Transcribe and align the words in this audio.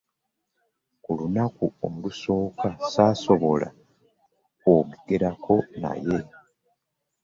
Ku 1.03 1.09
lunaku 1.19 1.65
olusooka 1.87 2.69
ssaasobola 2.79 3.67
kwogerako 4.59 5.55
naye. 5.81 6.17